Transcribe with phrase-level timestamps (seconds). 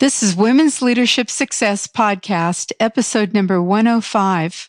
[0.00, 4.68] This is Women's Leadership Success Podcast, episode number 105.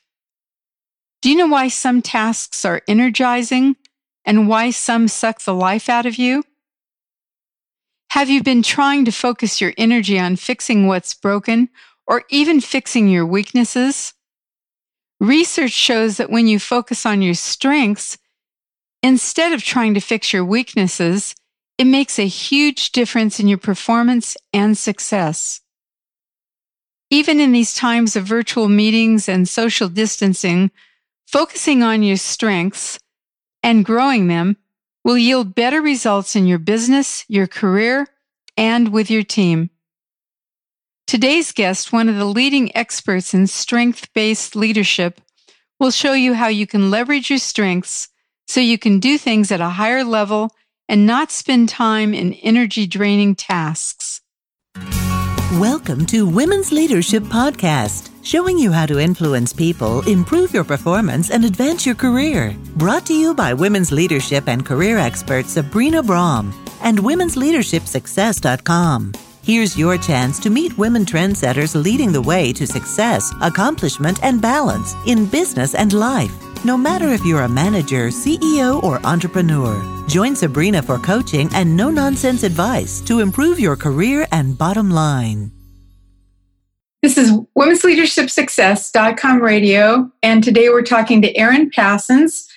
[1.23, 3.75] Do you know why some tasks are energizing
[4.23, 6.43] and why some suck the life out of you?
[8.11, 11.69] Have you been trying to focus your energy on fixing what's broken
[12.05, 14.13] or even fixing your weaknesses?
[15.19, 18.19] Research shows that when you focus on your strengths,
[19.01, 21.33] instead of trying to fix your weaknesses,
[21.77, 25.61] it makes a huge difference in your performance and success.
[27.09, 30.71] Even in these times of virtual meetings and social distancing,
[31.27, 32.97] focusing on your strengths
[33.61, 34.57] and growing them
[35.03, 38.07] will yield better results in your business, your career,
[38.57, 39.69] and with your team.
[41.07, 45.21] Today's guest, one of the leading experts in strength based leadership,
[45.79, 48.09] will show you how you can leverage your strengths
[48.47, 50.51] so you can do things at a higher level
[50.87, 54.21] and not spend time in energy draining tasks.
[55.59, 61.45] Welcome to Women's Leadership Podcast, showing you how to influence people, improve your performance, and
[61.45, 62.55] advance your career.
[62.75, 69.13] Brought to you by women's leadership and career expert Sabrina Braham and womensleadershipsuccess.com.
[69.43, 74.95] Here's your chance to meet women trendsetters leading the way to success, accomplishment, and balance
[75.05, 76.33] in business and life.
[76.65, 79.75] No matter if you're a manager, CEO, or entrepreneur,
[80.07, 85.51] join Sabrina for coaching and no nonsense advice to improve your career and bottom line.
[87.05, 92.49] This is Women's Leadership Success.com radio, and today we're talking to Erin Passons,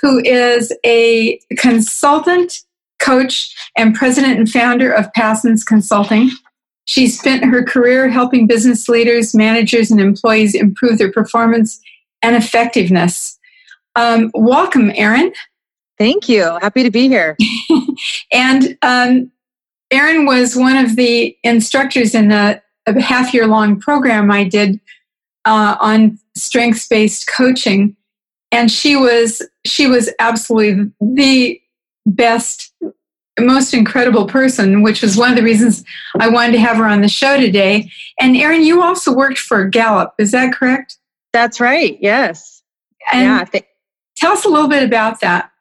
[0.00, 2.60] who is a consultant,
[3.00, 6.30] coach, and president and founder of Passons Consulting.
[6.84, 11.80] She spent her career helping business leaders, managers, and employees improve their performance
[12.22, 13.36] and effectiveness.
[13.96, 15.32] Um, welcome, Erin.
[15.98, 16.58] Thank you.
[16.60, 17.36] Happy to be here.
[18.32, 19.32] and um,
[19.90, 24.80] Erin was one of the instructors in a, a half year long program I did
[25.44, 27.96] uh, on strengths based coaching,
[28.52, 31.60] and she was she was absolutely the
[32.06, 32.72] best,
[33.40, 35.84] most incredible person, which was one of the reasons
[36.20, 37.90] I wanted to have her on the show today.
[38.20, 40.96] And Erin, you also worked for Gallup, is that correct?
[41.32, 41.98] That's right.
[42.00, 42.62] Yes.
[43.12, 43.44] And yeah.
[43.44, 43.64] Th-
[44.16, 45.52] Tell us a little bit about that.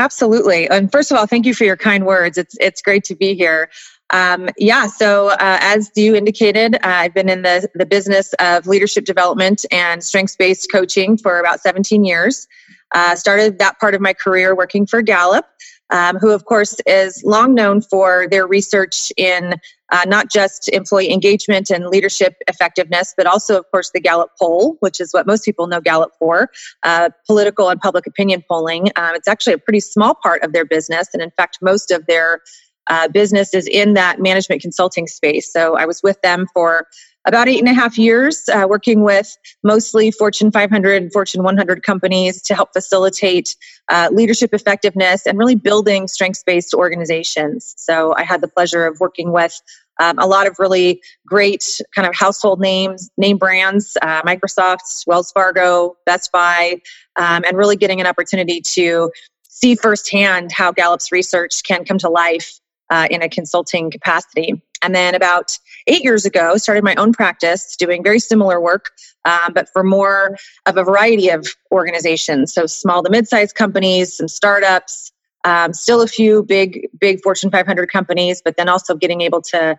[0.00, 0.66] Absolutely.
[0.70, 2.38] And first of all, thank you for your kind words.
[2.38, 3.68] It's it's great to be here.
[4.08, 8.66] Um, yeah, so uh, as you indicated, uh, I've been in the, the business of
[8.66, 12.48] leadership development and strengths based coaching for about 17 years.
[12.92, 15.46] Uh, started that part of my career working for Gallup
[15.90, 19.54] um, who, of course, is long known for their research in
[19.90, 24.76] uh, not just employee engagement and leadership effectiveness, but also, of course, the Gallup poll,
[24.80, 26.50] which is what most people know Gallup for,
[26.82, 28.88] uh, political and public opinion polling.
[28.96, 31.08] Um, it's actually a pretty small part of their business.
[31.12, 32.40] And in fact, most of their
[32.86, 35.52] uh, business is in that management consulting space.
[35.52, 36.86] So I was with them for
[37.26, 41.82] about eight and a half years uh, working with mostly Fortune 500 and Fortune 100
[41.82, 43.56] companies to help facilitate
[43.88, 47.74] uh, leadership effectiveness and really building strengths based organizations.
[47.76, 49.60] So I had the pleasure of working with
[50.00, 55.30] um, a lot of really great kind of household names, name brands, uh, Microsoft, Wells
[55.30, 56.80] Fargo, Best Buy,
[57.16, 59.10] um, and really getting an opportunity to
[59.42, 62.59] see firsthand how Gallup's research can come to life
[62.90, 64.62] uh, in a consulting capacity.
[64.82, 68.90] And then about eight years ago, started my own practice doing very similar work,
[69.24, 70.36] um, but for more
[70.66, 72.52] of a variety of organizations.
[72.52, 75.12] So small to mid-sized companies, some startups,
[75.44, 79.78] um, still a few big, big Fortune 500 companies, but then also getting able to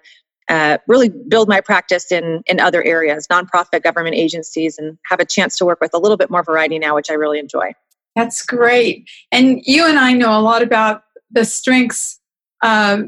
[0.50, 5.26] uh, really build my practice in in other areas, nonprofit, government agencies, and have a
[5.26, 7.74] chance to work with a little bit more variety now, which I really enjoy.
[8.16, 9.10] That's great.
[9.32, 12.20] And you and I know a lot about the strengths,
[12.62, 13.04] uh,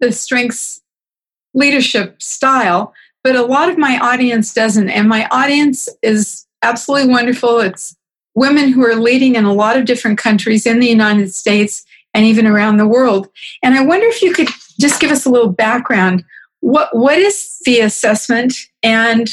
[0.00, 0.82] the strengths
[1.54, 2.94] leadership style,
[3.24, 4.88] but a lot of my audience doesn't.
[4.88, 7.60] And my audience is absolutely wonderful.
[7.60, 7.96] It's
[8.34, 11.84] women who are leading in a lot of different countries in the United States
[12.14, 13.28] and even around the world.
[13.62, 14.48] And I wonder if you could
[14.80, 16.24] just give us a little background.
[16.60, 18.54] What what is the assessment?
[18.82, 19.28] And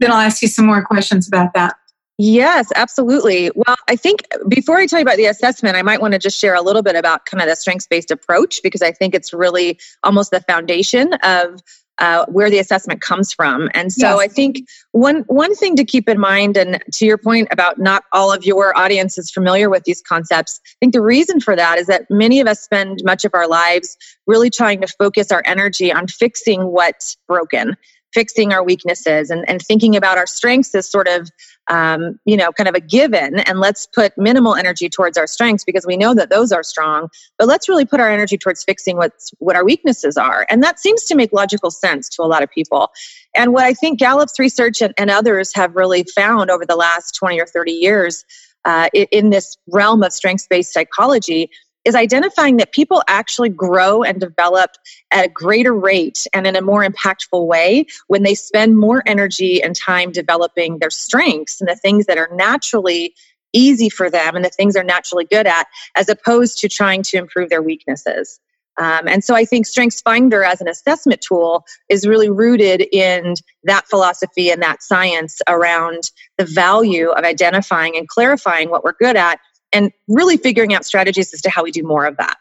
[0.00, 1.76] then I'll ask you some more questions about that.
[2.18, 3.50] Yes, absolutely.
[3.54, 6.38] Well, I think before I tell you about the assessment, I might want to just
[6.38, 9.34] share a little bit about kind of the strengths based approach because I think it's
[9.34, 11.60] really almost the foundation of
[11.98, 13.70] uh, where the assessment comes from.
[13.74, 14.30] And so yes.
[14.30, 18.04] I think one one thing to keep in mind, and to your point about not
[18.12, 21.78] all of your audience is familiar with these concepts, I think the reason for that
[21.78, 23.96] is that many of us spend much of our lives
[24.26, 27.76] really trying to focus our energy on fixing what's broken
[28.16, 31.28] fixing our weaknesses and, and thinking about our strengths as sort of
[31.68, 35.64] um, you know, kind of a given, and let's put minimal energy towards our strengths
[35.64, 37.08] because we know that those are strong.
[37.38, 40.78] But let's really put our energy towards fixing what's what our weaknesses are, and that
[40.78, 42.90] seems to make logical sense to a lot of people.
[43.34, 47.14] And what I think Gallup's research and, and others have really found over the last
[47.16, 48.24] twenty or thirty years
[48.64, 51.50] uh, in this realm of strengths based psychology
[51.86, 54.72] is identifying that people actually grow and develop
[55.12, 59.62] at a greater rate and in a more impactful way when they spend more energy
[59.62, 63.14] and time developing their strengths and the things that are naturally
[63.52, 67.16] easy for them and the things they're naturally good at, as opposed to trying to
[67.16, 68.40] improve their weaknesses.
[68.78, 73.34] Um, and so I think Strengths Finder as an assessment tool is really rooted in
[73.62, 79.16] that philosophy and that science around the value of identifying and clarifying what we're good
[79.16, 79.38] at
[79.72, 82.36] and really figuring out strategies as to how we do more of that.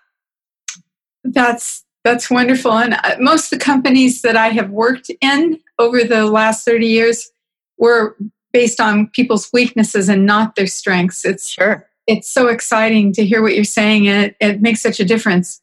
[1.24, 2.72] That's that's wonderful.
[2.72, 6.86] And uh, most of the companies that I have worked in over the last 30
[6.86, 7.32] years
[7.80, 8.16] were
[8.54, 11.26] based on people's weaknesses and not their strengths.
[11.26, 11.88] It's sure.
[12.06, 15.62] It's so exciting to hear what you're saying and it, it makes such a difference.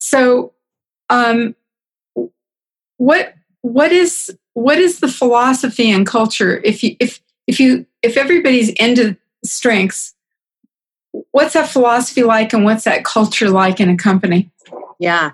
[0.00, 0.52] So
[1.08, 1.54] um
[2.98, 8.16] what what is what is the philosophy and culture if you if if you if
[8.16, 10.14] everybody's into strengths
[11.30, 14.50] what's that philosophy like and what's that culture like in a company?
[14.98, 15.30] Yeah.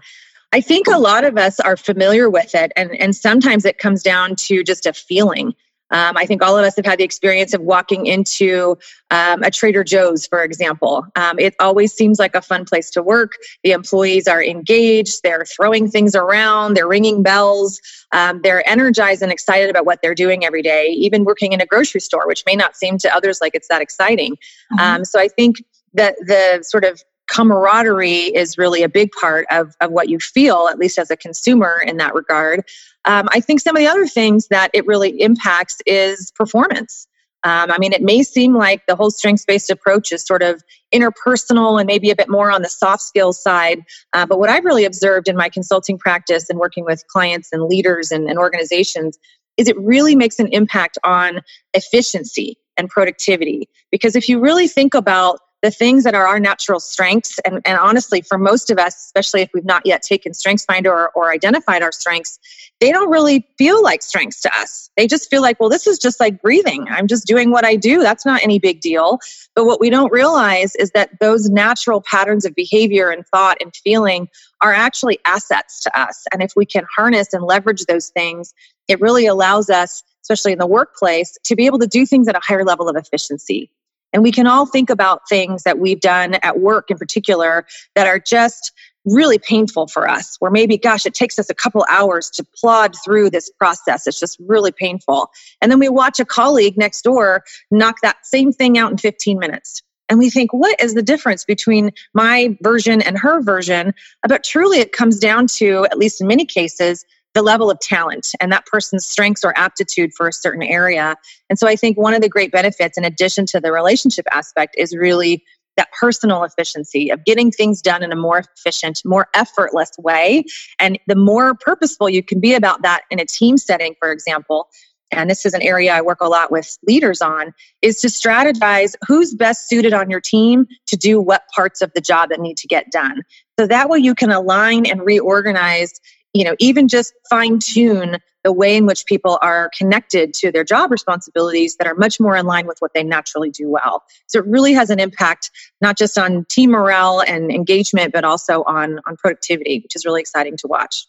[0.53, 4.05] I think a lot of us are familiar with it, and, and sometimes it comes
[4.05, 5.53] down to just a feeling.
[5.91, 8.79] Um, I think all of us have had the experience of walking into
[9.11, 11.07] um, a Trader Joe's, for example.
[11.15, 13.33] Um, it always seems like a fun place to work.
[13.65, 17.81] The employees are engaged, they're throwing things around, they're ringing bells,
[18.13, 21.67] um, they're energized and excited about what they're doing every day, even working in a
[21.67, 24.35] grocery store, which may not seem to others like it's that exciting.
[24.73, 24.81] Mm-hmm.
[24.81, 25.57] Um, so I think
[25.94, 30.69] that the sort of camaraderie is really a big part of, of what you feel,
[30.69, 32.62] at least as a consumer in that regard.
[33.06, 37.06] Um, I think some of the other things that it really impacts is performance.
[37.44, 40.62] Um, I mean, it may seem like the whole strengths based approach is sort of
[40.94, 43.82] interpersonal and maybe a bit more on the soft skills side.
[44.14, 47.64] Uh, but what I've really observed in my consulting practice and working with clients and
[47.64, 49.19] leaders and, and organizations
[49.58, 51.43] is it really makes an impact on
[51.75, 53.69] efficiency and productivity.
[53.90, 57.38] Because if you really think about the things that are our natural strengths.
[57.38, 60.93] And, and honestly, for most of us, especially if we've not yet taken Strengths Finder
[60.93, 62.38] or, or identified our strengths,
[62.81, 64.90] they don't really feel like strengths to us.
[64.99, 66.87] They just feel like, well, this is just like breathing.
[66.90, 68.02] I'm just doing what I do.
[68.02, 69.20] That's not any big deal.
[69.55, 73.75] But what we don't realize is that those natural patterns of behavior and thought and
[73.75, 74.28] feeling
[74.61, 76.26] are actually assets to us.
[76.31, 78.52] And if we can harness and leverage those things,
[78.87, 82.37] it really allows us, especially in the workplace, to be able to do things at
[82.37, 83.70] a higher level of efficiency.
[84.14, 88.06] And we can all think about things that we've done at work in particular that
[88.06, 88.72] are just
[89.05, 92.94] really painful for us, where maybe, gosh, it takes us a couple hours to plod
[93.05, 94.06] through this process.
[94.06, 95.31] It's just really painful.
[95.61, 99.38] And then we watch a colleague next door knock that same thing out in 15
[99.38, 99.82] minutes.
[100.08, 103.94] And we think, what is the difference between my version and her version?
[104.26, 107.05] But truly, it comes down to, at least in many cases,
[107.35, 111.17] the level of talent and that person's strengths or aptitude for a certain area.
[111.51, 114.77] And so I think one of the great benefits, in addition to the relationship aspect,
[114.79, 115.45] is really
[115.77, 120.45] that personal efficiency of getting things done in a more efficient, more effortless way.
[120.79, 124.69] And the more purposeful you can be about that in a team setting, for example,
[125.11, 127.53] and this is an area I work a lot with leaders on,
[127.83, 132.01] is to strategize who's best suited on your team to do what parts of the
[132.01, 133.23] job that need to get done.
[133.59, 135.93] So that way you can align and reorganize
[136.35, 140.64] you know, even just fine tune the way in which people are connected to their
[140.64, 144.03] job responsibilities that are much more in line with what they naturally do well.
[144.26, 145.50] So it really has an impact
[145.81, 150.21] not just on team morale and engagement, but also on, on productivity, which is really
[150.21, 151.07] exciting to watch.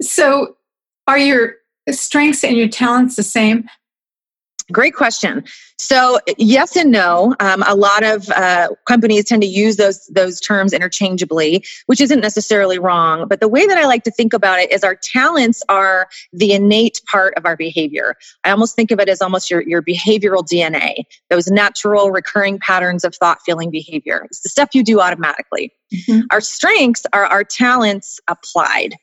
[0.00, 0.56] So
[1.08, 1.54] are your
[1.90, 3.68] strengths and your talents the same?
[4.72, 5.44] Great question.
[5.78, 7.36] So yes and no.
[7.38, 12.20] Um, a lot of uh, companies tend to use those those terms interchangeably, which isn't
[12.20, 13.28] necessarily wrong.
[13.28, 16.52] But the way that I like to think about it is our talents are the
[16.52, 18.14] innate part of our behavior.
[18.44, 23.04] I almost think of it as almost your your behavioral DNA, those natural recurring patterns
[23.04, 24.22] of thought, feeling, behavior.
[24.24, 25.72] It's the stuff you do automatically.
[25.92, 26.20] Mm-hmm.
[26.30, 28.94] Our strengths are our talents applied.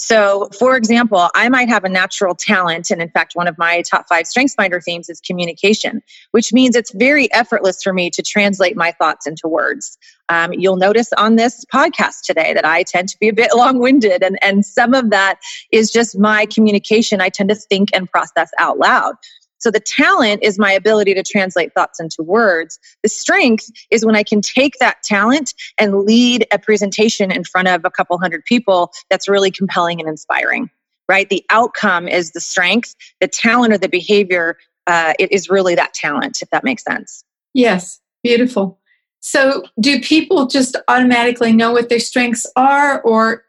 [0.00, 3.82] So, for example, I might have a natural talent, and in fact, one of my
[3.82, 8.22] top five strengths finder themes is communication, which means it's very effortless for me to
[8.22, 9.98] translate my thoughts into words.
[10.30, 13.78] Um, you'll notice on this podcast today that I tend to be a bit long
[13.78, 15.38] winded, and, and some of that
[15.70, 17.20] is just my communication.
[17.20, 19.16] I tend to think and process out loud.
[19.60, 22.78] So the talent is my ability to translate thoughts into words.
[23.02, 27.68] The strength is when I can take that talent and lead a presentation in front
[27.68, 30.70] of a couple hundred people that's really compelling and inspiring,
[31.08, 31.28] right?
[31.28, 35.94] The outcome is the strength, the talent or the behavior uh, it is really that
[35.94, 37.24] talent, if that makes sense.
[37.54, 38.80] Yes, beautiful.
[39.20, 43.44] So, do people just automatically know what their strengths are, or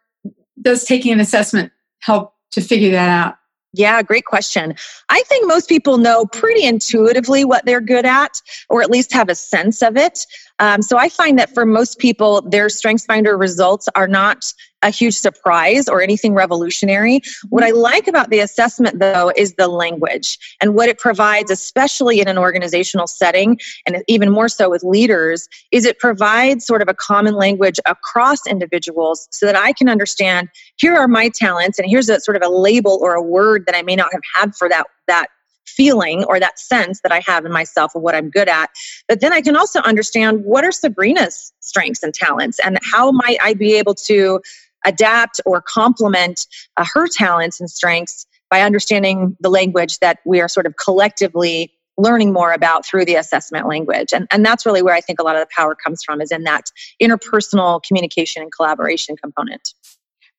[0.61, 3.35] does taking an assessment help to figure that out?
[3.73, 4.75] Yeah, great question.
[5.09, 9.29] I think most people know pretty intuitively what they're good at, or at least have
[9.29, 10.25] a sense of it.
[10.61, 14.53] Um, so I find that for most people, their StrengthsFinder results are not
[14.83, 17.21] a huge surprise or anything revolutionary.
[17.49, 22.19] What I like about the assessment though is the language and what it provides, especially
[22.19, 26.87] in an organizational setting and even more so with leaders, is it provides sort of
[26.87, 31.89] a common language across individuals so that I can understand here are my talents and
[31.89, 34.55] here's a sort of a label or a word that I may not have had
[34.55, 35.27] for that, that
[35.71, 38.69] feeling or that sense that I have in myself of what I'm good at.
[39.07, 43.37] But then I can also understand what are Sabrina's strengths and talents and how might
[43.41, 44.41] I be able to
[44.85, 46.47] adapt or complement
[46.77, 51.71] uh, her talents and strengths by understanding the language that we are sort of collectively
[51.97, 54.13] learning more about through the assessment language.
[54.13, 56.31] And, and that's really where I think a lot of the power comes from is
[56.31, 59.73] in that interpersonal communication and collaboration component.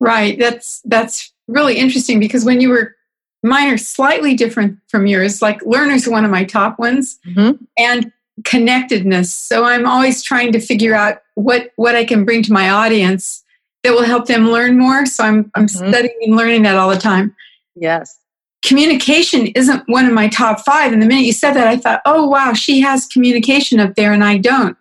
[0.01, 0.39] Right.
[0.39, 2.97] That's that's really interesting because when you were
[3.43, 5.43] mine are slightly different from yours.
[5.43, 7.63] Like learners are one of my top ones mm-hmm.
[7.79, 8.13] and
[8.45, 9.33] connectedness.
[9.33, 13.45] So I'm always trying to figure out what, what I can bring to my audience
[13.83, 15.07] that will help them learn more.
[15.07, 15.89] So I'm, I'm mm-hmm.
[15.89, 17.35] studying and learning that all the time.
[17.75, 18.19] Yes.
[18.65, 20.93] Communication isn't one of my top five.
[20.93, 24.13] And the minute you said that, I thought, oh, wow, she has communication up there
[24.13, 24.77] and I don't.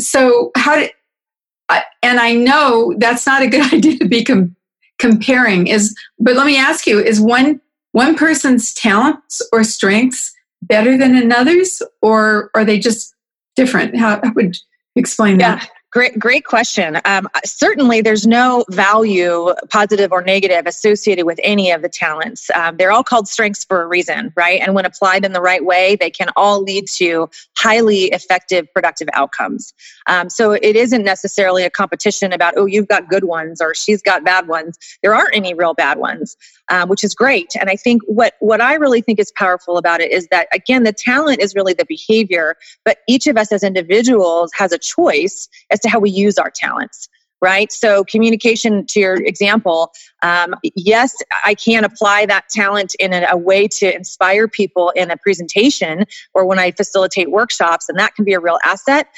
[0.00, 0.92] So, how did,
[2.02, 4.54] and I know that's not a good idea to be com-
[4.98, 7.60] comparing is, but let me ask you, is one,
[7.92, 13.14] one person's talents or strengths better than another's or are they just
[13.56, 13.96] different?
[13.96, 14.56] How, how would
[14.96, 15.56] explain yeah.
[15.56, 15.70] that?
[15.98, 17.00] Great, great question.
[17.04, 22.50] Um, certainly, there's no value, positive or negative, associated with any of the talents.
[22.50, 24.60] Um, they're all called strengths for a reason, right?
[24.60, 29.08] And when applied in the right way, they can all lead to highly effective, productive
[29.12, 29.74] outcomes.
[30.06, 34.00] Um, so it isn't necessarily a competition about, oh, you've got good ones or she's
[34.00, 34.78] got bad ones.
[35.02, 36.36] There aren't any real bad ones,
[36.70, 37.54] um, which is great.
[37.58, 40.84] And I think what what I really think is powerful about it is that again,
[40.84, 45.48] the talent is really the behavior, but each of us as individuals has a choice
[45.70, 47.08] as to how we use our talents
[47.40, 47.70] right?
[47.72, 53.36] So, communication to your example, um, yes, I can apply that talent in a, a,
[53.36, 58.24] way to inspire people in a presentation or when I facilitate workshops, and that can
[58.24, 59.08] be a real asset.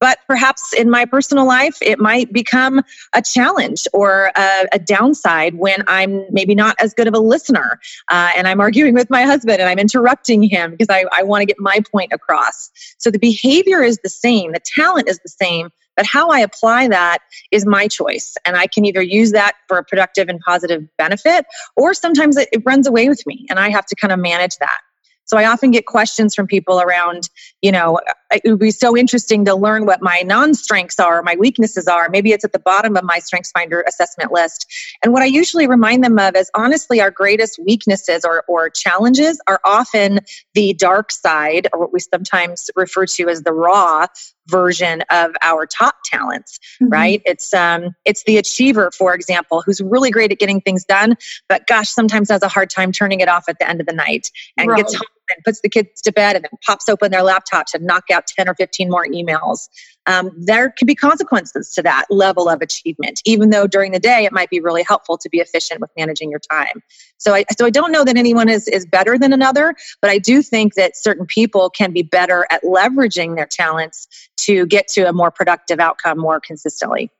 [0.00, 5.54] But perhaps in my personal life, it might become a challenge or a, a downside
[5.54, 7.78] when I'm maybe not as good of a listener
[8.08, 11.42] uh, and I'm arguing with my husband and I'm interrupting him because I, I want
[11.42, 12.70] to get my point across.
[12.98, 16.88] So the behavior is the same, the talent is the same, but how I apply
[16.88, 17.18] that
[17.50, 18.36] is my choice.
[18.44, 21.44] And I can either use that for a productive and positive benefit,
[21.76, 24.56] or sometimes it, it runs away with me and I have to kind of manage
[24.58, 24.80] that.
[25.24, 27.28] So I often get questions from people around,
[27.62, 31.22] you know, uh, it would be so interesting to learn what my non strengths are,
[31.22, 32.08] my weaknesses are.
[32.08, 34.66] Maybe it's at the bottom of my StrengthsFinder assessment list.
[35.02, 39.40] And what I usually remind them of is honestly, our greatest weaknesses or, or challenges
[39.46, 40.20] are often
[40.54, 44.06] the dark side, or what we sometimes refer to as the raw
[44.48, 46.92] version of our top talents mm-hmm.
[46.92, 51.16] right it's um it's the achiever for example who's really great at getting things done
[51.48, 53.92] but gosh sometimes has a hard time turning it off at the end of the
[53.92, 54.78] night and right.
[54.78, 57.78] gets home and puts the kids to bed and then pops open their laptop to
[57.78, 59.68] knock out 10 or 15 more emails
[60.06, 64.24] um, there can be consequences to that level of achievement even though during the day
[64.24, 66.82] it might be really helpful to be efficient with managing your time
[67.18, 70.18] so i so i don't know that anyone is is better than another but i
[70.18, 74.08] do think that certain people can be better at leveraging their talents
[74.40, 77.10] to get to a more productive outcome more consistently.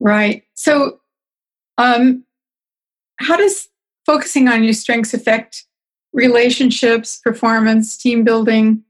[0.00, 0.44] Right.
[0.54, 1.00] So,
[1.78, 2.24] um,
[3.18, 3.68] how does
[4.04, 5.64] focusing on your strengths affect
[6.12, 8.84] relationships, performance, team building?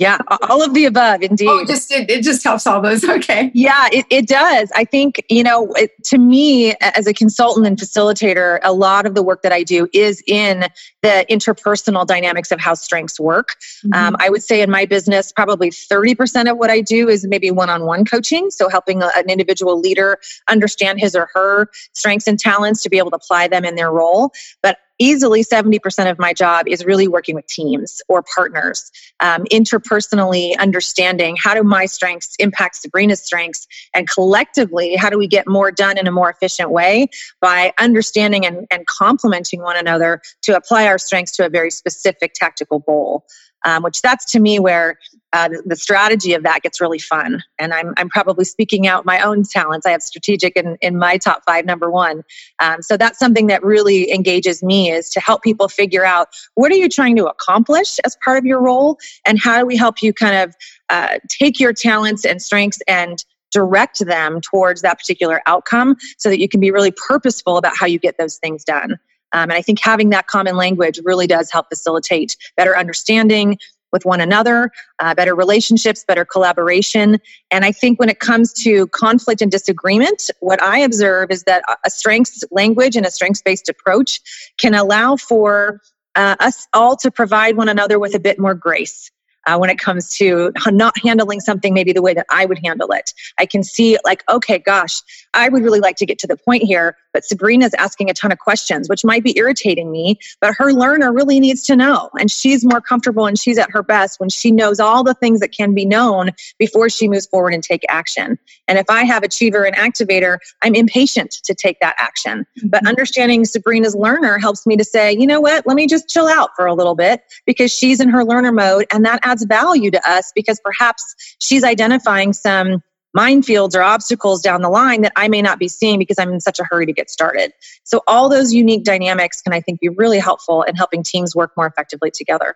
[0.00, 0.16] Yeah,
[0.48, 1.46] all of the above, indeed.
[1.46, 3.04] Oh, just it, it just helps all those.
[3.10, 3.50] Okay.
[3.52, 4.72] Yeah, it, it does.
[4.74, 9.14] I think you know, it, to me as a consultant and facilitator, a lot of
[9.14, 10.66] the work that I do is in
[11.02, 13.56] the interpersonal dynamics of how strengths work.
[13.84, 13.92] Mm-hmm.
[13.92, 17.26] Um, I would say in my business, probably thirty percent of what I do is
[17.26, 22.82] maybe one-on-one coaching, so helping an individual leader understand his or her strengths and talents
[22.84, 24.32] to be able to apply them in their role.
[24.62, 30.56] But easily 70% of my job is really working with teams or partners, um, interpersonally
[30.58, 35.72] understanding how do my strengths impact Sabrina's strengths, and collectively, how do we get more
[35.72, 37.08] done in a more efficient way
[37.40, 42.34] by understanding and, and complementing one another to apply our strengths to a very specific
[42.34, 43.24] tactical goal.
[43.62, 44.98] Um, which that's to me where
[45.32, 47.42] uh, the, strategy of that gets really fun.
[47.58, 49.86] And I'm, I'm probably speaking out my own talents.
[49.86, 52.22] I have strategic in, in my top five, number one.
[52.58, 56.72] Um, so that's something that really engages me is to help people figure out what
[56.72, 60.02] are you trying to accomplish as part of your role and how do we help
[60.02, 60.54] you kind of
[60.88, 66.40] uh, take your talents and strengths and direct them towards that particular outcome so that
[66.40, 68.98] you can be really purposeful about how you get those things done.
[69.32, 73.58] Um, and I think having that common language really does help facilitate better understanding
[73.92, 77.18] with one another, uh, better relationships, better collaboration.
[77.50, 81.62] And I think when it comes to conflict and disagreement, what I observe is that
[81.84, 84.20] a strengths language and a strengths based approach
[84.58, 85.80] can allow for
[86.14, 89.10] uh, us all to provide one another with a bit more grace
[89.46, 92.92] uh, when it comes to not handling something maybe the way that I would handle
[92.92, 93.12] it.
[93.38, 95.00] I can see like, okay, gosh,
[95.34, 98.32] I would really like to get to the point here, but Sabrina's asking a ton
[98.32, 102.10] of questions, which might be irritating me, but her learner really needs to know.
[102.18, 105.40] And she's more comfortable and she's at her best when she knows all the things
[105.40, 108.38] that can be known before she moves forward and take action.
[108.68, 112.46] And if I have achiever and activator, I'm impatient to take that action.
[112.64, 112.88] But mm-hmm.
[112.88, 116.50] understanding Sabrina's learner helps me to say, you know what, let me just chill out
[116.56, 120.10] for a little bit because she's in her learner mode and that adds value to
[120.10, 122.82] us because perhaps she's identifying some
[123.16, 126.40] minefields or obstacles down the line that I may not be seeing because I'm in
[126.40, 127.52] such a hurry to get started.
[127.84, 131.52] So all those unique dynamics can I think be really helpful in helping teams work
[131.56, 132.54] more effectively together.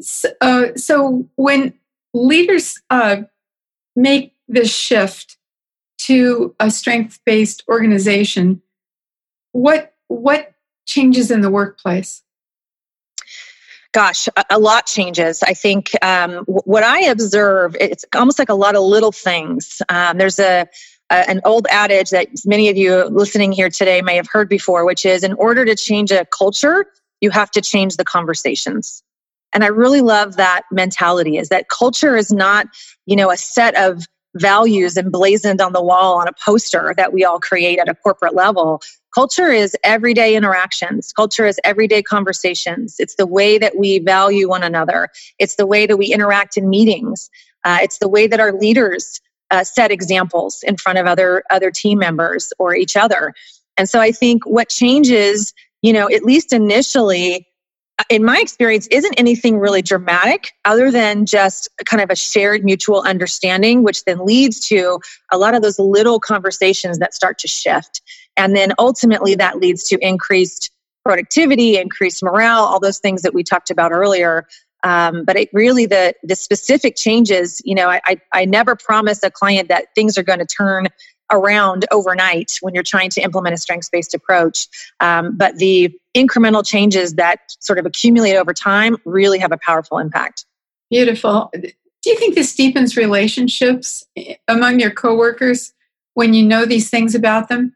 [0.00, 1.72] So, uh, so when
[2.12, 3.22] leaders uh,
[3.96, 5.36] make this shift
[5.98, 8.60] to a strength-based organization,
[9.52, 10.52] what what
[10.86, 12.23] changes in the workplace?
[13.94, 15.42] Gosh, a, a, lot changes.
[15.42, 19.80] I think um, w- what I observe, it's almost like a lot of little things.
[19.88, 20.66] Um, there's a,
[21.10, 24.84] a, an old adage that many of you listening here today may have heard before,
[24.84, 26.86] which is in order to change a culture,
[27.20, 29.02] you have to change the conversations.
[29.52, 32.66] And I really love that mentality is that culture is not,
[33.06, 37.24] you know, a set of values emblazoned on the wall on a poster that we
[37.24, 38.82] all create at a corporate level.
[39.14, 41.12] Culture is everyday interactions.
[41.12, 42.96] Culture is everyday conversations.
[42.98, 45.08] It's the way that we value one another.
[45.38, 47.30] It's the way that we interact in meetings.
[47.64, 51.70] Uh, it's the way that our leaders uh, set examples in front of other other
[51.70, 53.32] team members or each other.
[53.76, 57.46] And so I think what changes, you know, at least initially,
[58.10, 63.02] in my experience, isn't anything really dramatic other than just kind of a shared mutual
[63.02, 64.98] understanding, which then leads to
[65.30, 68.02] a lot of those little conversations that start to shift.
[68.36, 70.70] And then ultimately that leads to increased
[71.04, 74.46] productivity, increased morale, all those things that we talked about earlier.
[74.82, 79.30] Um, but it really the the specific changes, you know, I, I never promise a
[79.30, 80.88] client that things are going to turn
[81.30, 84.68] around overnight when you're trying to implement a strengths based approach.
[85.00, 89.98] Um, but the incremental changes that sort of accumulate over time really have a powerful
[89.98, 90.44] impact.
[90.90, 91.50] Beautiful.
[91.54, 94.06] Do you think this deepens relationships
[94.46, 95.72] among your coworkers
[96.12, 97.74] when you know these things about them?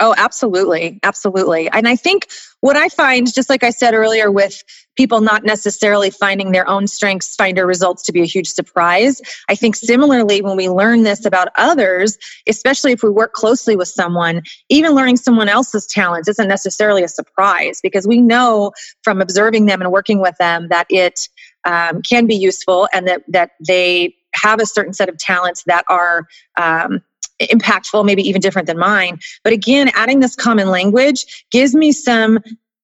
[0.00, 1.00] Oh, absolutely.
[1.02, 1.68] Absolutely.
[1.68, 2.28] And I think
[2.60, 4.62] what I find, just like I said earlier, with
[4.96, 9.20] people not necessarily finding their own strengths finder results to be a huge surprise.
[9.48, 12.16] I think similarly, when we learn this about others,
[12.48, 17.08] especially if we work closely with someone, even learning someone else's talents isn't necessarily a
[17.08, 21.28] surprise because we know from observing them and working with them that it
[21.64, 25.84] um, can be useful and that, that they have a certain set of talents that
[25.88, 27.02] are um,
[27.40, 29.18] impactful, maybe even different than mine.
[29.44, 32.40] But again, adding this common language gives me some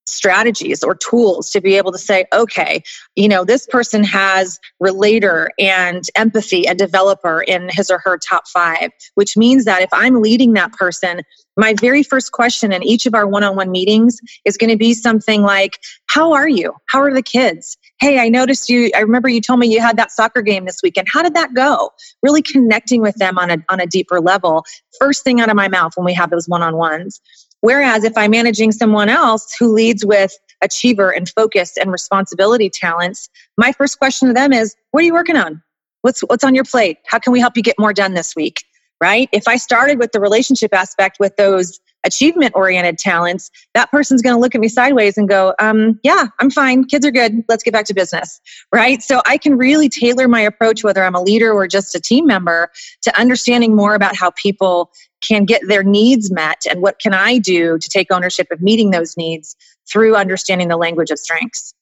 [0.07, 2.83] strategies or tools to be able to say, okay,
[3.17, 8.47] you know, this person has relator and empathy and developer in his or her top
[8.49, 11.23] five, which means that if I'm leading that person,
[11.57, 14.77] my very first question in each of our one on one meetings is going to
[14.77, 16.75] be something like, How are you?
[16.87, 17.79] How are the kids?
[18.01, 18.91] Hey, I noticed you.
[18.95, 21.09] I remember you told me you had that soccer game this weekend.
[21.09, 21.91] How did that go?
[22.23, 24.65] Really connecting with them on a, on a deeper level.
[24.99, 27.21] First thing out of my mouth when we have those one on ones.
[27.61, 33.31] Whereas if I'm managing someone else who leads with achiever and focus and responsibility talents,
[33.57, 35.63] my first question to them is, what are you working on?
[36.03, 36.99] What's, what's on your plate?
[37.07, 38.65] How can we help you get more done this week?
[39.01, 39.29] Right?
[39.33, 44.35] If I started with the relationship aspect with those achievement oriented talents, that person's going
[44.35, 46.85] to look at me sideways and go, um, yeah, I'm fine.
[46.85, 47.45] Kids are good.
[47.49, 48.41] Let's get back to business.
[48.73, 49.03] Right.
[49.03, 52.27] So I can really tailor my approach, whether I'm a leader or just a team
[52.27, 52.71] member
[53.03, 54.91] to understanding more about how people
[55.21, 58.91] can get their needs met and what can I do to take ownership of meeting
[58.91, 59.57] those needs
[59.89, 61.75] through understanding the language of strengths.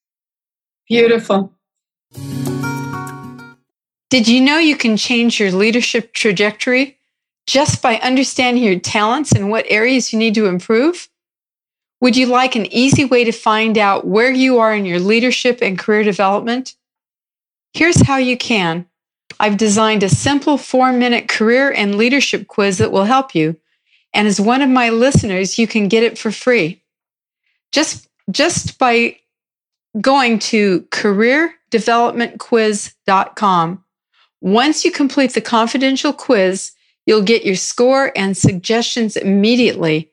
[0.88, 1.52] Beautiful.
[4.11, 6.98] Did you know you can change your leadership trajectory
[7.46, 11.09] just by understanding your talents and what areas you need to improve?
[12.00, 15.61] Would you like an easy way to find out where you are in your leadership
[15.62, 16.74] and career development?
[17.74, 18.87] Here's how you can.
[19.38, 23.57] I've designed a simple four minute career and leadership quiz that will help you.
[24.12, 26.83] And as one of my listeners, you can get it for free.
[27.70, 29.16] Just, just by
[30.00, 33.85] going to careerdevelopmentquiz.com.
[34.40, 36.72] Once you complete the confidential quiz,
[37.06, 40.10] you'll get your score and suggestions immediately.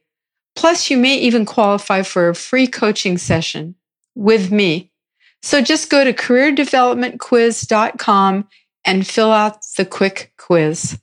[0.56, 3.76] Plus, you may even qualify for a free coaching session
[4.16, 4.92] with me.
[5.42, 8.48] So just go to careerdevelopmentquiz.com
[8.86, 11.00] and fill out the quick quiz.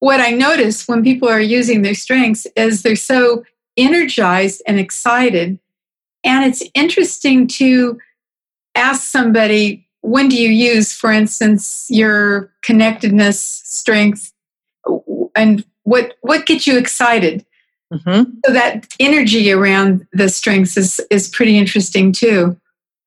[0.00, 3.44] What I notice when people are using their strengths is they're so
[3.76, 5.58] energized and excited.
[6.22, 7.98] And it's interesting to
[8.74, 14.32] ask somebody, when do you use, for instance, your connectedness strength?
[15.34, 17.44] And what, what gets you excited?
[17.92, 18.30] Mm-hmm.
[18.44, 22.56] So that energy around the strengths is, is pretty interesting too.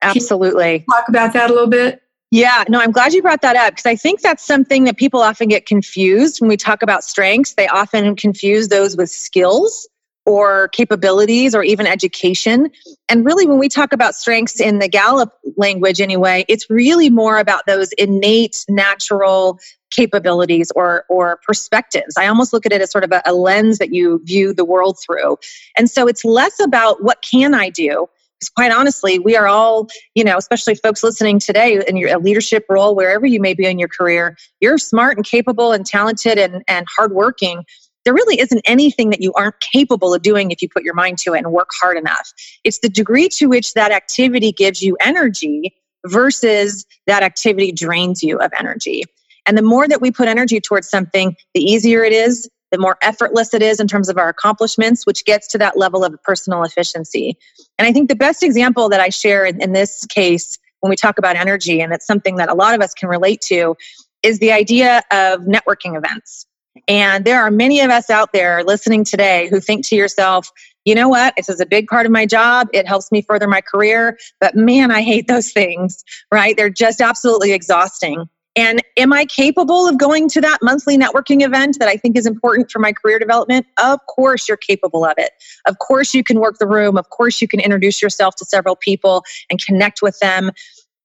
[0.02, 0.84] Absolutely.
[0.90, 2.02] Talk about that a little bit.
[2.30, 5.20] Yeah, no, I'm glad you brought that up because I think that's something that people
[5.20, 7.54] often get confused when we talk about strengths.
[7.54, 9.88] They often confuse those with skills
[10.30, 12.70] or capabilities or even education.
[13.08, 17.38] And really, when we talk about strengths in the Gallup language, anyway, it's really more
[17.38, 19.58] about those innate, natural
[19.90, 22.16] capabilities or or perspectives.
[22.16, 24.64] I almost look at it as sort of a, a lens that you view the
[24.64, 25.36] world through.
[25.76, 28.08] And so it's less about what can I do
[28.40, 32.64] because quite honestly, we are all, you know, especially folks listening today in your leadership
[32.70, 36.62] role, wherever you may be in your career, you're smart and capable and talented and,
[36.66, 37.64] and hardworking.
[38.04, 41.18] There really isn't anything that you aren't capable of doing if you put your mind
[41.18, 42.32] to it and work hard enough.
[42.64, 45.74] It's the degree to which that activity gives you energy
[46.06, 49.04] versus that activity drains you of energy.
[49.46, 52.96] And the more that we put energy towards something, the easier it is the more
[53.02, 56.62] effortless it is in terms of our accomplishments, which gets to that level of personal
[56.62, 57.36] efficiency.
[57.78, 60.96] And I think the best example that I share in, in this case, when we
[60.96, 63.76] talk about energy, and it's something that a lot of us can relate to,
[64.22, 66.46] is the idea of networking events.
[66.88, 70.50] And there are many of us out there listening today who think to yourself,
[70.84, 71.34] you know what?
[71.36, 72.68] This is a big part of my job.
[72.72, 74.18] It helps me further my career.
[74.40, 76.56] But man, I hate those things, right?
[76.56, 78.28] They're just absolutely exhausting.
[78.56, 82.26] And am I capable of going to that monthly networking event that I think is
[82.26, 83.66] important for my career development?
[83.80, 85.30] Of course, you're capable of it.
[85.66, 86.96] Of course, you can work the room.
[86.96, 90.50] Of course, you can introduce yourself to several people and connect with them.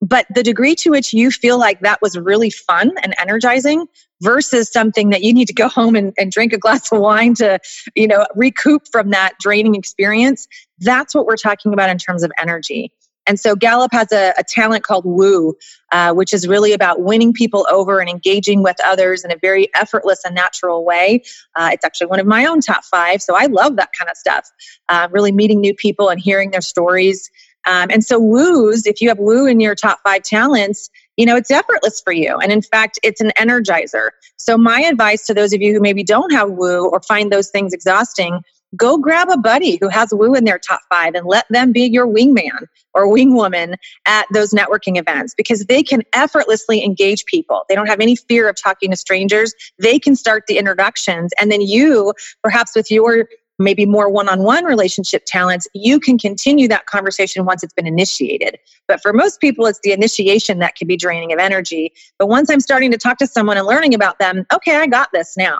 [0.06, 3.88] But the degree to which you feel like that was really fun and energizing
[4.22, 7.34] versus something that you need to go home and, and drink a glass of wine
[7.36, 7.60] to,
[7.96, 10.48] you know, recoup from that draining experience,
[10.80, 12.92] that's what we're talking about in terms of energy.
[13.28, 15.56] And so Gallup has a, a talent called Woo,
[15.92, 19.74] uh, which is really about winning people over and engaging with others in a very
[19.74, 21.24] effortless and natural way.
[21.56, 23.24] Uh, it's actually one of my own top five.
[23.24, 24.48] So I love that kind of stuff.
[24.90, 27.32] Uh, really meeting new people and hearing their stories.
[27.66, 31.36] Um, and so Woos, if you have Woo in your top five talents, you know,
[31.36, 32.38] it's effortless for you.
[32.38, 34.10] And in fact, it's an energizer.
[34.38, 37.50] So my advice to those of you who maybe don't have Woo or find those
[37.50, 38.42] things exhausting,
[38.76, 41.86] go grab a buddy who has woo in their top five and let them be
[41.86, 43.76] your wingman or wingwoman
[44.06, 47.64] at those networking events because they can effortlessly engage people.
[47.70, 49.54] They don't have any fear of talking to strangers.
[49.80, 51.32] They can start the introductions.
[51.40, 53.28] And then you, perhaps with your
[53.60, 58.58] maybe more one-on-one relationship talents, you can continue that conversation once it's been initiated.
[58.88, 61.94] But for most people, it's the initiation that can be draining of energy.
[62.20, 65.10] But once I'm starting to talk to someone and learning about them, okay, I got
[65.14, 65.60] this now.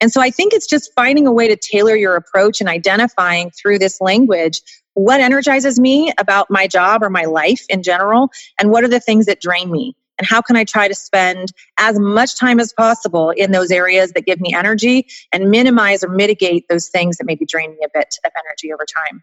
[0.00, 3.50] And so I think it's just finding a way to tailor your approach and identifying
[3.50, 4.60] through this language
[4.94, 9.00] what energizes me about my job or my life in general, and what are the
[9.00, 9.96] things that drain me.
[10.18, 14.12] And how can I try to spend as much time as possible in those areas
[14.12, 17.88] that give me energy and minimize or mitigate those things that may be draining a
[17.92, 19.22] bit of energy over time?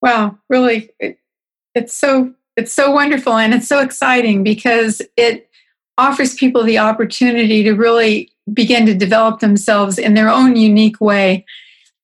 [0.00, 1.18] Wow, really, it,
[1.74, 5.48] it's so it's so wonderful and it's so exciting because it
[5.96, 11.46] offers people the opportunity to really begin to develop themselves in their own unique way.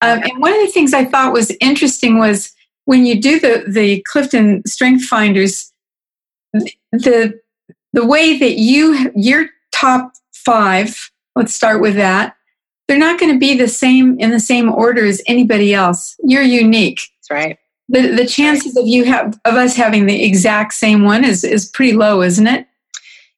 [0.00, 3.64] Um, and one of the things I thought was interesting was when you do the
[3.66, 5.72] the Clifton Strength Finders,
[6.92, 7.38] the
[7.92, 11.10] the way that you your top five.
[11.36, 12.36] Let's start with that.
[12.86, 16.16] They're not going to be the same in the same order as anybody else.
[16.24, 17.00] You're unique.
[17.16, 17.58] That's right.
[17.88, 21.66] The the chances of you have of us having the exact same one is is
[21.66, 22.66] pretty low, isn't it?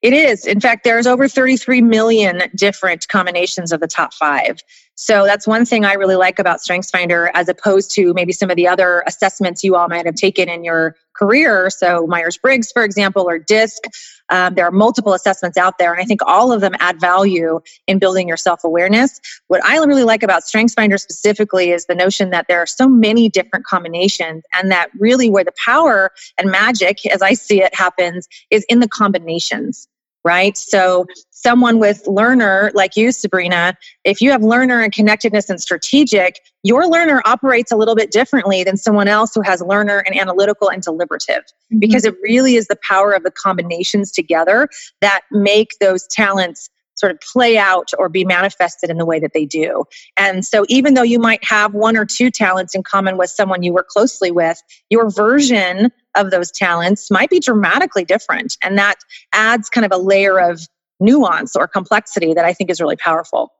[0.01, 0.45] It is.
[0.45, 4.59] In fact, there's over 33 million different combinations of the top five.
[4.95, 8.55] So that's one thing I really like about StrengthsFinder as opposed to maybe some of
[8.55, 11.69] the other assessments you all might have taken in your career.
[11.69, 13.83] So Myers Briggs, for example, or DISC.
[14.29, 17.59] Um, there are multiple assessments out there, and I think all of them add value
[17.87, 19.19] in building your self awareness.
[19.47, 23.27] What I really like about StrengthsFinder specifically is the notion that there are so many
[23.27, 28.27] different combinations, and that really where the power and magic, as I see it, happens
[28.49, 29.87] is in the combinations
[30.23, 30.57] right?
[30.57, 36.39] So someone with learner like you, Sabrina, if you have learner and connectedness and strategic,
[36.63, 40.69] your learner operates a little bit differently than someone else who has learner and analytical
[40.69, 41.79] and deliberative mm-hmm.
[41.79, 44.69] because it really is the power of the combinations together
[45.01, 46.69] that make those talents
[47.01, 49.83] sort of play out or be manifested in the way that they do.
[50.15, 53.63] And so, even though you might have one or two talents in common with someone
[53.63, 58.57] you work closely with, your version of those talents might be dramatically different.
[58.63, 58.95] And that
[59.33, 60.61] adds kind of a layer of
[60.99, 63.51] nuance or complexity that I think is really powerful.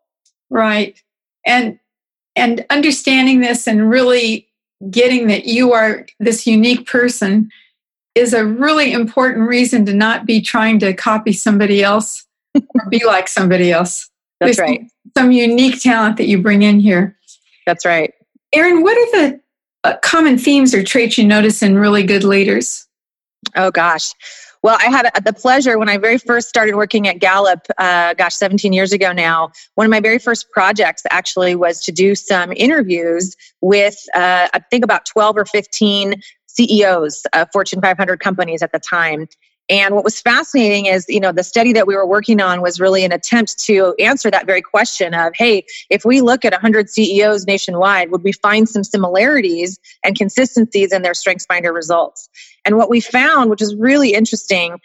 [0.50, 0.98] Right.
[1.46, 1.80] And
[2.36, 4.48] and understanding this and really
[4.90, 7.50] getting that you are this unique person
[8.16, 12.26] is a really important reason to not be trying to copy somebody else
[12.56, 14.10] or be like somebody else.
[14.40, 14.80] That's There's right.
[15.16, 17.18] Some, some, unique talent that you bring in here.
[17.66, 18.14] That's right.
[18.54, 19.42] Erin, what are the
[19.84, 22.88] uh, common themes or traits you notice in really good leaders?
[23.56, 24.14] Oh, gosh.
[24.64, 28.36] Well, I had the pleasure when I very first started working at Gallup, uh, gosh,
[28.36, 29.52] 17 years ago now.
[29.74, 34.60] One of my very first projects actually was to do some interviews with, uh, I
[34.70, 39.28] think, about 12 or 15 CEOs of Fortune 500 companies at the time.
[39.70, 42.80] And what was fascinating is, you know, the study that we were working on was
[42.80, 46.90] really an attempt to answer that very question of, hey, if we look at 100
[46.90, 52.30] CEOs nationwide, would we find some similarities and consistencies in their StrengthsFinder results?
[52.66, 54.78] And what we found, which is really interesting,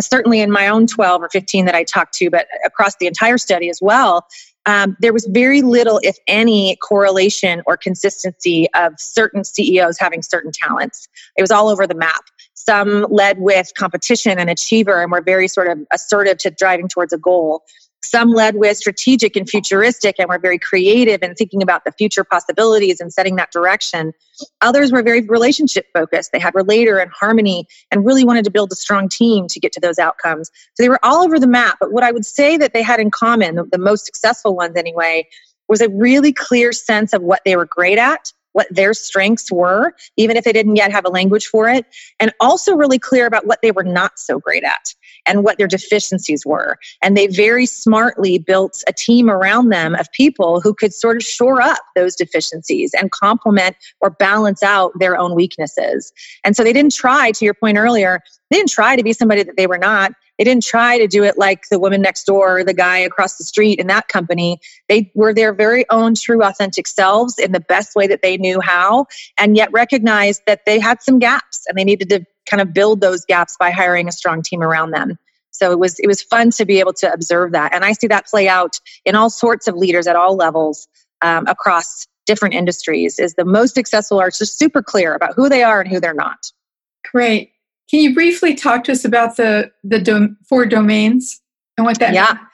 [0.00, 3.38] certainly in my own 12 or 15 that I talked to, but across the entire
[3.38, 4.26] study as well,
[4.66, 10.52] um, there was very little, if any, correlation or consistency of certain CEOs having certain
[10.52, 11.08] talents.
[11.36, 12.22] It was all over the map.
[12.54, 17.12] Some led with competition and achiever and were very sort of assertive to driving towards
[17.12, 17.64] a goal.
[18.04, 22.24] Some led with strategic and futuristic and were very creative and thinking about the future
[22.24, 24.12] possibilities and setting that direction.
[24.60, 26.32] Others were very relationship focused.
[26.32, 29.72] They had relator and harmony and really wanted to build a strong team to get
[29.72, 30.50] to those outcomes.
[30.74, 31.76] So they were all over the map.
[31.78, 35.28] But what I would say that they had in common, the, most successful ones anyway,
[35.68, 39.94] was a really clear sense of what they were great at what their strengths were,
[40.16, 41.86] even if they didn't yet have a language for it,
[42.20, 44.94] and also really clear about what they were not so great at
[45.26, 46.76] and what their deficiencies were.
[47.00, 51.22] And they very smartly built a team around them of people who could sort of
[51.22, 56.12] shore up those deficiencies and complement or balance out their own weaknesses.
[56.44, 59.42] And so they didn't try, to your point earlier, they didn't try to be somebody
[59.42, 60.12] that they were not.
[60.38, 63.36] They didn't try to do it like the woman next door or the guy across
[63.36, 64.60] the street in that company.
[64.88, 68.60] They were their very own true authentic selves in the best way that they knew
[68.60, 72.72] how, and yet recognized that they had some gaps and they needed to kind of
[72.72, 75.18] build those gaps by hiring a strong team around them.
[75.50, 78.06] So it was it was fun to be able to observe that, and I see
[78.06, 80.88] that play out in all sorts of leaders at all levels
[81.20, 83.18] um, across different industries.
[83.18, 86.14] Is the most successful are just super clear about who they are and who they're
[86.14, 86.50] not.
[87.10, 87.51] Great.
[87.90, 91.40] Can you briefly talk to us about the the dom- four domains
[91.76, 92.32] and what that yeah.
[92.32, 92.48] Means?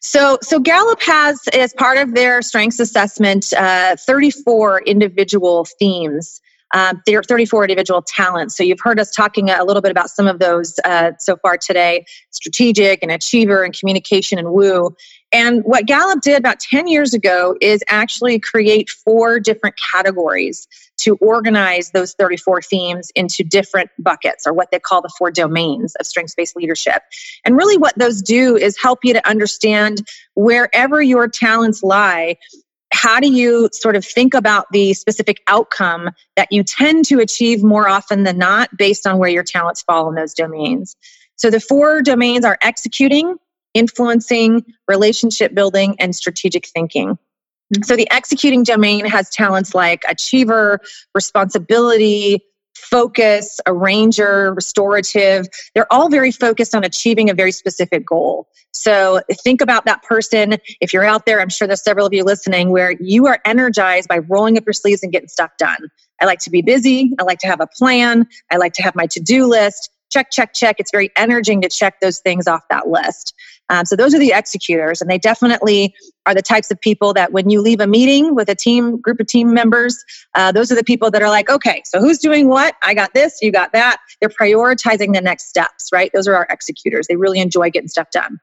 [0.00, 6.40] So, so Gallup has, as part of their strengths assessment, uh, 34 individual themes.
[6.74, 8.56] Um, there are 34 individual talents.
[8.56, 11.56] So you've heard us talking a little bit about some of those uh, so far
[11.56, 14.94] today: strategic and achiever and communication and woo.
[15.32, 21.16] And what Gallup did about 10 years ago is actually create four different categories to
[21.16, 26.06] organize those 34 themes into different buckets or what they call the four domains of
[26.06, 27.02] strengths based leadership.
[27.44, 32.36] And really, what those do is help you to understand wherever your talents lie.
[32.92, 37.64] How do you sort of think about the specific outcome that you tend to achieve
[37.64, 40.96] more often than not based on where your talents fall in those domains?
[41.36, 43.36] So the four domains are executing,
[43.76, 47.18] influencing, relationship building, and strategic thinking.
[47.74, 47.82] Hmm.
[47.82, 50.80] So the executing domain has talents like achiever,
[51.14, 52.42] responsibility,
[52.76, 55.46] focus, arranger, restorative.
[55.74, 58.48] They're all very focused on achieving a very specific goal.
[58.72, 60.56] So think about that person.
[60.80, 64.08] If you're out there, I'm sure there's several of you listening where you are energized
[64.08, 65.88] by rolling up your sleeves and getting stuff done.
[66.20, 67.12] I like to be busy.
[67.18, 68.26] I like to have a plan.
[68.50, 69.90] I like to have my to-do list.
[70.10, 70.76] Check, check, check.
[70.78, 73.34] It's very energizing to check those things off that list.
[73.68, 75.92] Um, so those are the executors, and they definitely
[76.24, 79.18] are the types of people that when you leave a meeting with a team, group
[79.18, 82.48] of team members, uh, those are the people that are like, okay, so who's doing
[82.48, 82.76] what?
[82.82, 83.98] I got this, you got that.
[84.20, 86.10] They're prioritizing the next steps, right?
[86.14, 87.08] Those are our executors.
[87.08, 88.38] They really enjoy getting stuff done.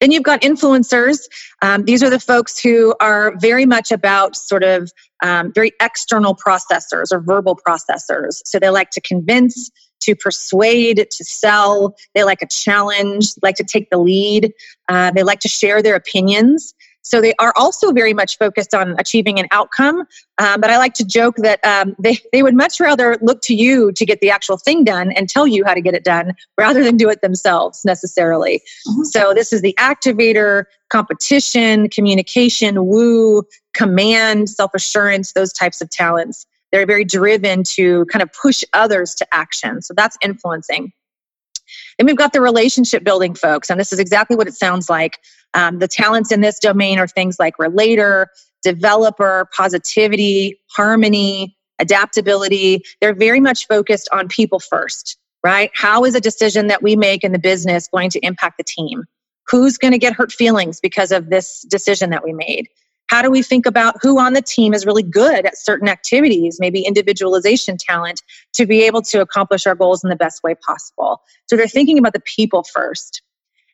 [0.00, 1.18] Then you've got influencers.
[1.62, 4.90] Um, these are the folks who are very much about sort of
[5.22, 8.40] um, very external processors or verbal processors.
[8.44, 11.94] So they like to convince, to persuade, to sell.
[12.14, 14.52] They like a challenge, like to take the lead.
[14.88, 16.74] Uh, they like to share their opinions.
[17.08, 20.04] So they are also very much focused on achieving an outcome.
[20.36, 23.54] Um, but I like to joke that um, they, they would much rather look to
[23.54, 26.34] you to get the actual thing done and tell you how to get it done
[26.58, 28.60] rather than do it themselves necessarily.
[28.86, 29.04] Mm-hmm.
[29.04, 36.46] So this is the activator, competition, communication, woo, command, self assurance, those types of talents.
[36.72, 39.82] They're very driven to kind of push others to action.
[39.82, 40.92] So that's influencing.
[41.98, 45.18] Then we've got the relationship building folks, and this is exactly what it sounds like.
[45.54, 48.28] Um, the talents in this domain are things like relator,
[48.62, 52.82] developer, positivity, harmony, adaptability.
[53.00, 55.70] They're very much focused on people first, right?
[55.74, 59.04] How is a decision that we make in the business going to impact the team?
[59.46, 62.68] Who's going to get hurt feelings because of this decision that we made?
[63.08, 66.58] How do we think about who on the team is really good at certain activities,
[66.60, 71.22] maybe individualization talent, to be able to accomplish our goals in the best way possible?
[71.46, 73.22] So they're thinking about the people first.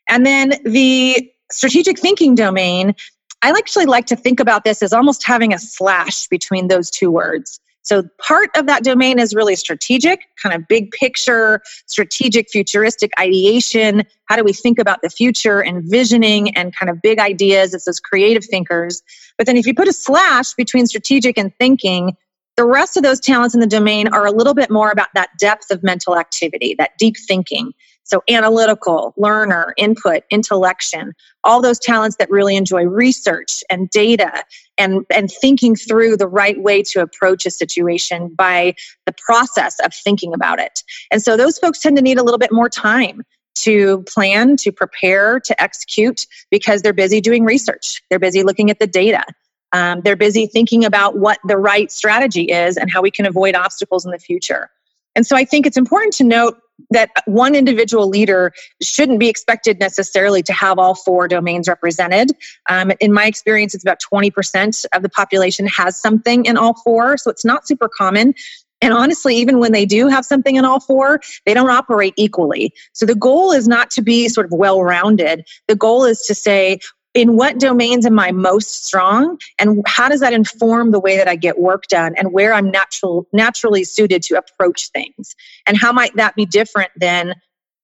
[0.08, 2.94] And then the strategic thinking domain,
[3.42, 7.10] I actually like to think about this as almost having a slash between those two
[7.10, 7.60] words.
[7.84, 14.04] So part of that domain is really strategic, kind of big picture, strategic, futuristic ideation.
[14.24, 17.74] How do we think about the future, envisioning and kind of big ideas?
[17.74, 19.02] It's those creative thinkers.
[19.36, 22.16] But then if you put a slash between strategic and thinking,
[22.56, 25.30] the rest of those talents in the domain are a little bit more about that
[25.38, 27.72] depth of mental activity, that deep thinking.
[28.04, 34.44] So analytical, learner, input, intellection, all those talents that really enjoy research and data
[34.78, 38.74] and, and thinking through the right way to approach a situation by
[39.06, 40.82] the process of thinking about it.
[41.10, 43.22] And so those folks tend to need a little bit more time
[43.56, 48.02] to plan, to prepare, to execute because they're busy doing research.
[48.10, 49.24] They're busy looking at the data.
[49.72, 53.54] Um, they're busy thinking about what the right strategy is and how we can avoid
[53.54, 54.70] obstacles in the future.
[55.14, 56.58] And so I think it's important to note
[56.90, 62.32] that one individual leader shouldn't be expected necessarily to have all four domains represented.
[62.68, 67.16] Um, in my experience, it's about 20% of the population has something in all four.
[67.16, 68.34] So it's not super common.
[68.82, 72.72] And honestly, even when they do have something in all four, they don't operate equally.
[72.92, 75.46] So the goal is not to be sort of well rounded.
[75.68, 76.80] The goal is to say,
[77.14, 81.28] in what domains am I most strong and how does that inform the way that
[81.28, 85.36] I get work done and where I'm natural, naturally suited to approach things?
[85.66, 87.34] And how might that be different than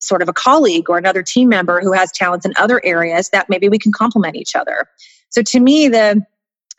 [0.00, 3.48] sort of a colleague or another team member who has talents in other areas that
[3.48, 4.86] maybe we can complement each other?
[5.28, 6.24] So to me, the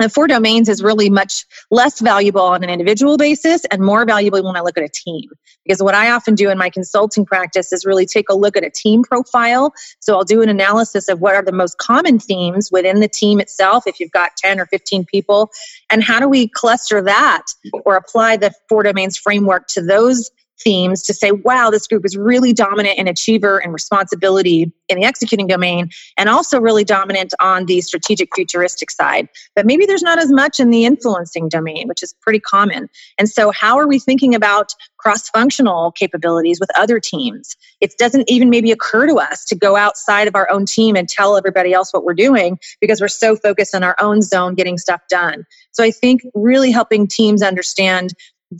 [0.01, 4.43] the four domains is really much less valuable on an individual basis and more valuable
[4.43, 5.29] when I look at a team.
[5.65, 8.63] Because what I often do in my consulting practice is really take a look at
[8.63, 9.73] a team profile.
[9.99, 13.39] So I'll do an analysis of what are the most common themes within the team
[13.39, 15.51] itself, if you've got 10 or 15 people,
[15.89, 17.43] and how do we cluster that
[17.85, 20.31] or apply the four domains framework to those
[20.63, 25.05] themes to say, wow, this group is really dominant in achiever and responsibility in the
[25.05, 29.27] executing domain, and also really dominant on the strategic futuristic side.
[29.55, 32.89] But maybe there's not as much in the influencing domain, which is pretty common.
[33.17, 37.55] And so, how are we thinking about cross functional capabilities with other teams?
[37.79, 41.07] It doesn't even maybe occur to us to go outside of our own team and
[41.07, 44.77] tell everybody else what we're doing because we're so focused on our own zone getting
[44.77, 45.45] stuff done.
[45.71, 48.13] So, I think really helping teams understand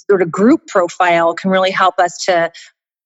[0.10, 2.52] sort of group profile can really help us to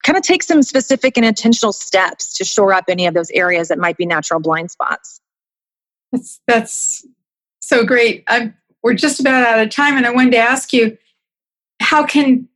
[0.03, 3.69] kind of take some specific and intentional steps to shore up any of those areas
[3.69, 5.19] that might be natural blind spots.
[6.11, 7.05] That's that's
[7.61, 8.23] so great.
[8.27, 10.97] I'm, we're just about out of time, and I wanted to ask you,
[11.81, 12.47] how can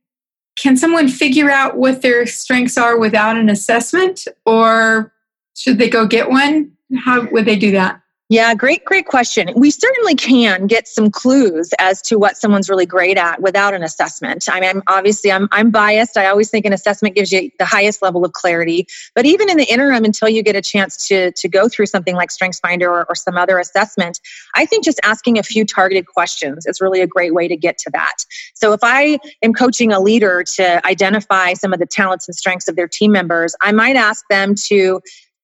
[0.56, 5.12] can someone figure out what their strengths are without an assessment, or
[5.56, 6.72] should they go get one?
[7.04, 8.00] How would they do that?
[8.30, 9.50] Yeah, great, great question.
[9.56, 13.82] We certainly can get some clues as to what someone's really great at without an
[13.82, 14.48] assessment.
[14.48, 16.16] I mean, obviously, I'm, I'm biased.
[16.16, 18.86] I always think an assessment gives you the highest level of clarity.
[19.16, 22.14] But even in the interim, until you get a chance to, to go through something
[22.14, 24.20] like StrengthsFinder or, or some other assessment,
[24.54, 27.78] I think just asking a few targeted questions is really a great way to get
[27.78, 28.24] to that.
[28.54, 32.68] So if I am coaching a leader to identify some of the talents and strengths
[32.68, 35.00] of their team members, I might ask them to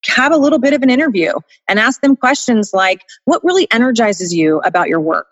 [0.09, 1.33] have a little bit of an interview
[1.69, 5.31] and ask them questions like, what really energizes you about your work?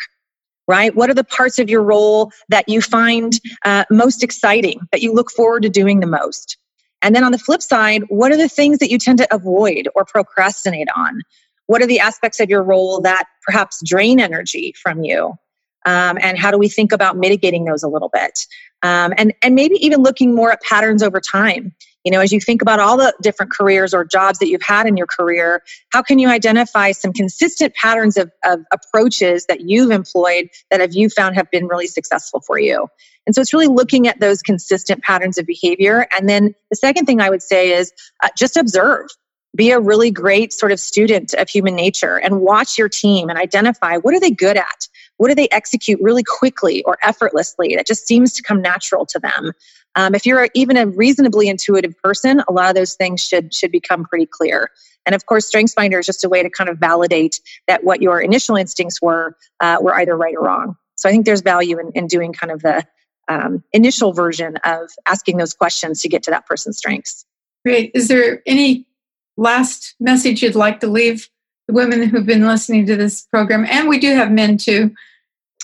[0.66, 0.94] Right?
[0.94, 5.12] What are the parts of your role that you find uh, most exciting, that you
[5.12, 6.56] look forward to doing the most?
[7.02, 9.88] And then on the flip side, what are the things that you tend to avoid
[9.94, 11.20] or procrastinate on?
[11.66, 15.34] What are the aspects of your role that perhaps drain energy from you?
[15.86, 18.46] Um, and how do we think about mitigating those a little bit?
[18.82, 22.40] Um, and, and maybe even looking more at patterns over time You know, as you
[22.40, 26.02] think about all the different careers or jobs that you've had in your career, how
[26.02, 31.08] can you identify some consistent patterns of, of approaches that you've employed that have you
[31.08, 32.88] found have been really successful for you?
[33.26, 36.06] And so it's really looking at those consistent patterns of behavior.
[36.16, 37.92] And then the second thing I would say is
[38.22, 39.06] uh, just observe
[39.54, 43.38] be a really great sort of student of human nature and watch your team and
[43.38, 47.86] identify what are they good at what do they execute really quickly or effortlessly that
[47.86, 49.52] just seems to come natural to them
[49.96, 53.72] um, if you're even a reasonably intuitive person a lot of those things should should
[53.72, 54.70] become pretty clear
[55.06, 58.20] and of course strengthsfinder is just a way to kind of validate that what your
[58.20, 61.90] initial instincts were uh, were either right or wrong so i think there's value in,
[61.94, 62.84] in doing kind of the
[63.26, 67.24] um, initial version of asking those questions to get to that person's strengths
[67.64, 68.86] great is there any
[69.36, 71.28] last message you'd like to leave
[71.66, 73.66] the women who've been listening to this program?
[73.68, 74.94] And we do have men too.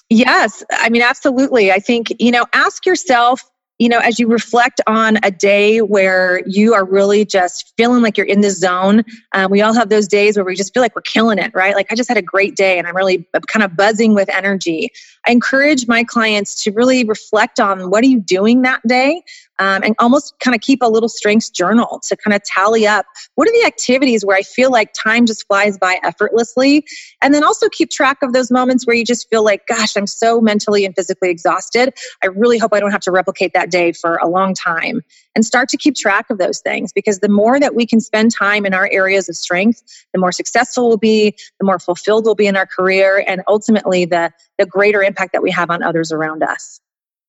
[0.08, 1.70] Yes, I mean, absolutely.
[1.70, 3.48] I think, you know, ask yourself,
[3.80, 8.18] you know, as you reflect on a day where you are really just feeling like
[8.18, 9.02] you're in the zone.
[9.32, 11.74] Um, we all have those days where we just feel like we're killing it, right?
[11.74, 14.90] Like I just had a great day and I'm really kind of buzzing with energy.
[15.26, 19.22] I encourage my clients to really reflect on what are you doing that day?
[19.60, 23.04] um, and almost kind of keep a little strengths journal to kind of tally up
[23.34, 26.84] what are the activities where I feel like time just flies by effortlessly.
[27.22, 30.06] And then also keep track of those moments where you just feel like, gosh, I'm
[30.06, 31.92] so mentally and physically exhausted.
[32.22, 35.02] I really hope I don't have to replicate that day for a long time.
[35.36, 38.32] And start to keep track of those things because the more that we can spend
[38.32, 39.80] time in our areas of strength,
[40.12, 44.04] the more successful we'll be, the more fulfilled we'll be in our career, and ultimately
[44.04, 46.80] the, the greater impact that we have on others around us.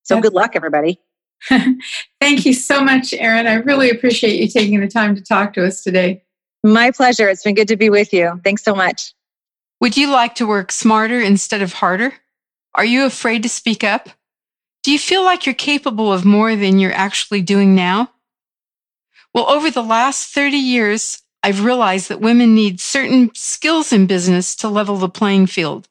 [0.04, 1.00] So good luck, everybody.
[2.20, 3.48] Thank you so much, Erin.
[3.48, 6.24] I really appreciate you taking the time to talk to us today.
[6.64, 7.28] My pleasure.
[7.28, 8.40] It's been good to be with you.
[8.44, 9.14] Thanks so much.
[9.80, 12.14] Would you like to work smarter instead of harder?
[12.76, 14.10] Are you afraid to speak up?
[14.84, 18.12] Do you feel like you're capable of more than you're actually doing now?
[19.34, 24.56] Well, over the last 30 years, I've realized that women need certain skills in business
[24.58, 25.88] to level the playing field.